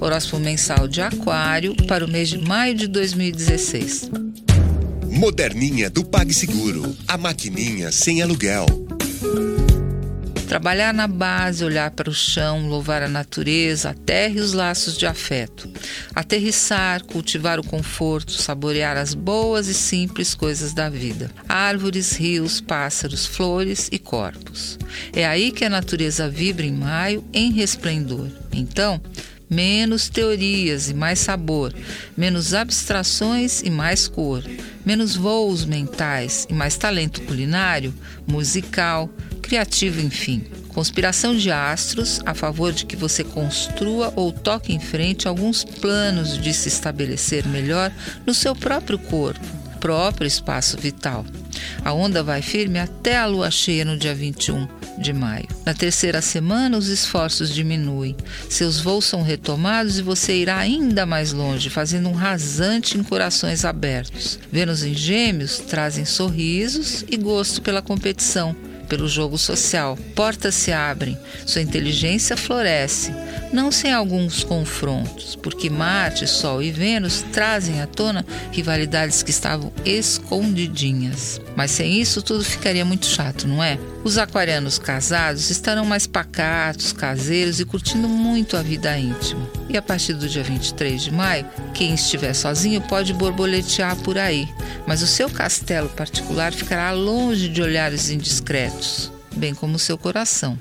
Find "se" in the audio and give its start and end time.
46.52-46.68, 70.54-70.72